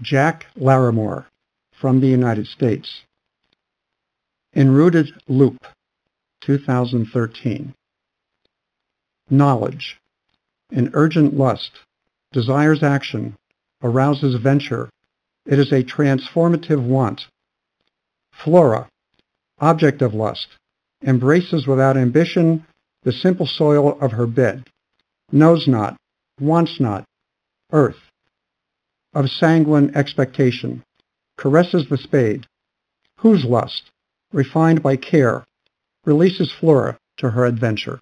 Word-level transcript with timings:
Jack 0.00 0.46
Larimore 0.58 1.26
from 1.72 2.00
the 2.00 2.06
United 2.06 2.46
States. 2.46 3.02
Enrooted 4.54 5.12
Loop, 5.28 5.66
2013. 6.40 7.74
Knowledge. 9.30 9.98
An 10.70 10.90
urgent 10.94 11.36
lust 11.36 11.72
desires 12.32 12.82
action, 12.82 13.36
arouses 13.82 14.34
venture. 14.36 14.88
It 15.44 15.58
is 15.58 15.72
a 15.72 15.82
transformative 15.82 16.82
want. 16.82 17.26
Flora. 18.32 18.88
Object 19.60 20.00
of 20.00 20.14
lust. 20.14 20.48
Embraces 21.04 21.66
without 21.66 21.96
ambition 21.96 22.64
the 23.02 23.12
simple 23.12 23.46
soil 23.46 23.98
of 24.00 24.12
her 24.12 24.26
bed. 24.26 24.64
Knows 25.30 25.68
not, 25.68 25.96
wants 26.40 26.80
not. 26.80 27.04
Earth. 27.72 28.11
Of 29.14 29.30
sanguine 29.30 29.94
expectation. 29.94 30.82
Caresses 31.36 31.88
the 31.88 31.98
spade. 31.98 32.46
Whose 33.18 33.44
lust? 33.44 33.90
refined 34.32 34.82
by 34.82 34.96
care, 34.96 35.44
releases 36.04 36.50
Flora 36.50 36.98
to 37.18 37.30
her 37.30 37.44
adventure. 37.44 38.00